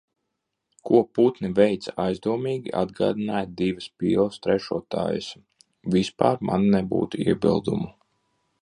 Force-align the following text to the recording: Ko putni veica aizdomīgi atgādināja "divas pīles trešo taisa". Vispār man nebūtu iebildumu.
Ko 0.89 1.01
putni 1.17 1.51
veica 1.59 1.93
aizdomīgi 2.05 2.73
atgādināja 2.81 3.51
"divas 3.61 3.87
pīles 4.05 4.43
trešo 4.47 4.83
taisa". 4.97 5.45
Vispār 5.99 6.45
man 6.51 6.69
nebūtu 6.79 7.23
iebildumu. 7.29 7.97